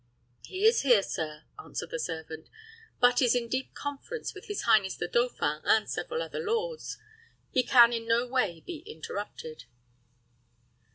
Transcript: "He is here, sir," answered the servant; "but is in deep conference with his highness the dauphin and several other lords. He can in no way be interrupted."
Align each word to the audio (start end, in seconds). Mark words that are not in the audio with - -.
"He 0.43 0.65
is 0.65 0.81
here, 0.81 1.03
sir," 1.03 1.43
answered 1.63 1.91
the 1.91 1.99
servant; 1.99 2.49
"but 2.99 3.21
is 3.21 3.35
in 3.35 3.47
deep 3.47 3.75
conference 3.75 4.33
with 4.33 4.45
his 4.45 4.63
highness 4.63 4.95
the 4.95 5.07
dauphin 5.07 5.61
and 5.63 5.87
several 5.87 6.23
other 6.23 6.39
lords. 6.39 6.97
He 7.51 7.61
can 7.61 7.93
in 7.93 8.07
no 8.07 8.25
way 8.25 8.61
be 8.61 8.79
interrupted." 8.87 9.65